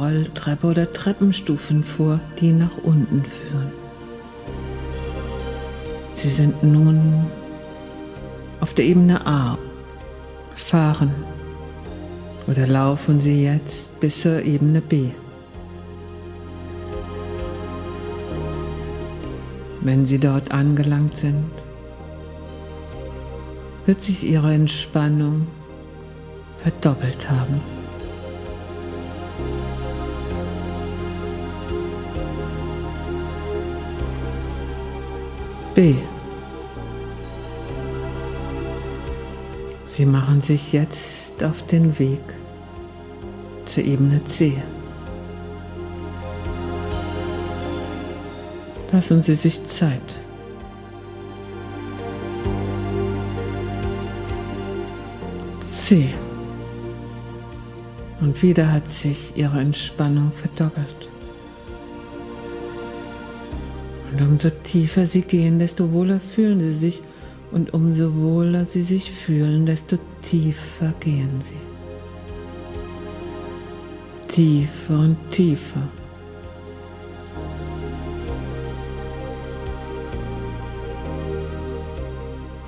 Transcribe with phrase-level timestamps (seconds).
[0.00, 3.72] Rolltreppe oder Treppenstufen vor, die nach unten führen.
[6.12, 7.26] Sie sind nun
[8.60, 9.58] auf der Ebene A.
[10.54, 11.12] Fahren
[12.48, 15.10] oder laufen Sie jetzt bis zur Ebene B.
[19.80, 21.50] Wenn Sie dort angelangt sind,
[23.86, 25.46] wird sich Ihre Entspannung
[26.58, 27.77] verdoppelt haben.
[35.78, 35.94] B.
[39.86, 42.18] Sie machen sich jetzt auf den Weg
[43.64, 44.60] zur Ebene C.
[48.90, 50.00] Lassen Sie sich Zeit.
[55.62, 56.08] C.
[58.20, 61.08] Und wieder hat sich Ihre Entspannung verdoppelt.
[64.12, 67.02] Und umso tiefer Sie gehen, desto wohler fühlen Sie sich.
[67.50, 71.52] Und umso wohler Sie sich fühlen, desto tiefer gehen Sie.
[74.28, 75.88] Tiefer und tiefer.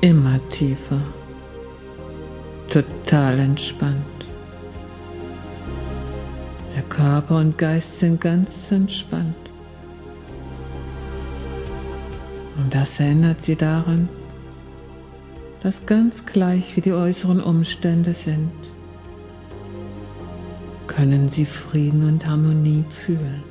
[0.00, 1.00] Immer tiefer.
[2.68, 3.96] Total entspannt.
[6.74, 9.41] Der Körper und Geist sind ganz entspannt.
[12.56, 14.08] Und das erinnert sie daran,
[15.62, 18.50] dass ganz gleich wie die äußeren Umstände sind,
[20.86, 23.42] können sie Frieden und Harmonie fühlen.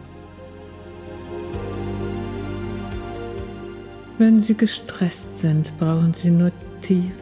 [4.17, 7.13] Wenn sie gestresst sind, brauchen sie nur tief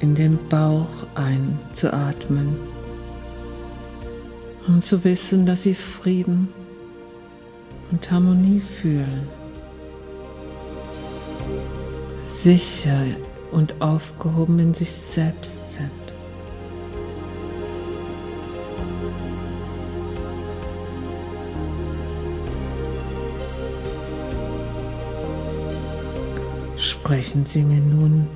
[0.00, 2.56] in den Bauch einzuatmen,
[4.66, 6.48] um zu wissen, dass sie Frieden
[7.92, 9.28] und Harmonie fühlen
[12.22, 13.04] sicher
[13.50, 15.90] und aufgehoben in sich selbst sind.
[26.76, 28.26] Sprechen Sie mir nun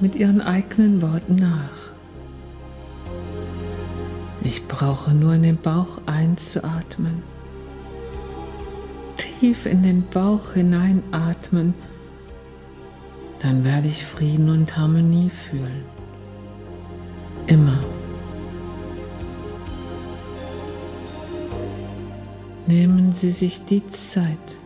[0.00, 1.92] mit Ihren eigenen Worten nach.
[4.42, 7.22] Ich brauche nur in den Bauch einzuatmen
[9.44, 11.74] tief in den Bauch hineinatmen,
[13.42, 15.84] dann werde ich Frieden und Harmonie fühlen.
[17.46, 17.78] Immer.
[22.66, 24.56] Nehmen Sie sich die Zeit,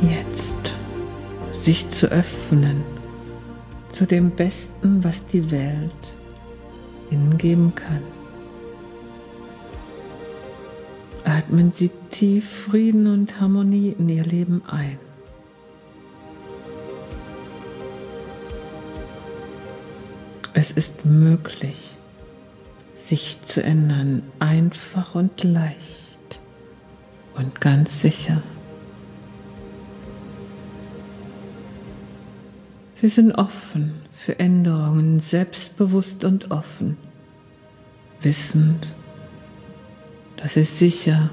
[0.00, 0.74] jetzt
[1.52, 2.82] sich zu öffnen
[3.92, 6.14] zu dem Besten, was die Welt
[7.10, 8.17] Ihnen geben kann.
[11.48, 14.98] Atmen Sie tief Frieden und Harmonie in Ihr Leben ein.
[20.52, 21.96] Es ist möglich,
[22.92, 26.40] sich zu ändern, einfach und leicht
[27.34, 28.42] und ganz sicher.
[32.92, 36.98] Sie sind offen für Änderungen, selbstbewusst und offen,
[38.20, 38.92] wissend,
[40.36, 41.30] dass sie sicher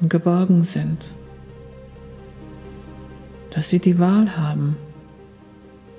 [0.00, 1.04] und geborgen sind,
[3.50, 4.76] dass sie die Wahl haben,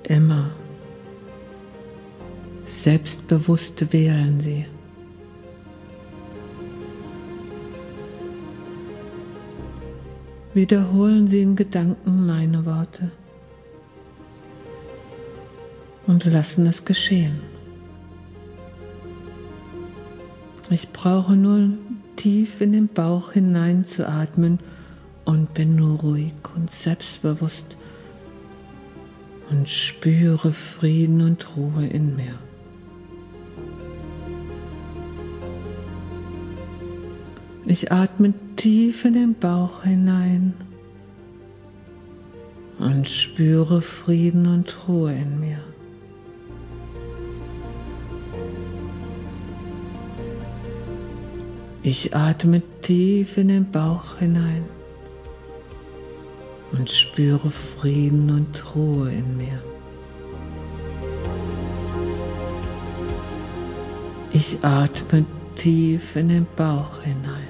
[0.02, 0.50] immer.
[2.64, 4.66] Selbstbewusst wählen sie.
[10.54, 13.10] Wiederholen Sie in Gedanken meine Worte
[16.06, 17.40] und lassen es geschehen.
[20.68, 21.70] Ich brauche nur
[22.22, 24.60] tief in den Bauch hineinzuatmen
[25.24, 27.76] und bin nur ruhig und selbstbewusst
[29.50, 32.34] und spüre Frieden und Ruhe in mir.
[37.66, 40.54] Ich atme tief in den Bauch hinein
[42.78, 45.71] und spüre Frieden und Ruhe in mir.
[51.84, 54.64] Ich atme tief in den Bauch hinein
[56.70, 59.60] und spüre Frieden und Ruhe in mir.
[64.32, 65.24] Ich atme
[65.56, 67.48] tief in den Bauch hinein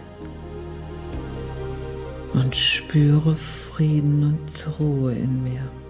[2.33, 5.82] und spüre Frieden und Ruhe in mir.